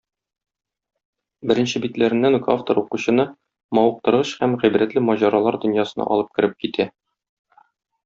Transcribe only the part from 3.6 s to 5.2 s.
мавыктыргыч һәм гыйбрәтле